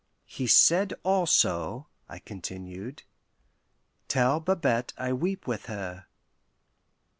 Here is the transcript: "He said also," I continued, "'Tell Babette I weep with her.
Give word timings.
"He 0.25 0.47
said 0.47 0.95
also," 1.03 1.87
I 2.09 2.17
continued, 2.17 3.03
"'Tell 4.07 4.39
Babette 4.39 4.93
I 4.97 5.13
weep 5.13 5.45
with 5.45 5.67
her. 5.67 6.07